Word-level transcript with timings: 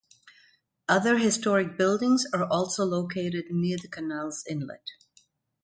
Other 0.89 1.19
historic 1.19 1.77
buildings 1.77 2.25
are 2.33 2.43
also 2.45 2.83
located 2.83 3.51
near 3.51 3.77
the 3.77 3.87
canal's 3.87 4.43
inlet. 4.49 4.87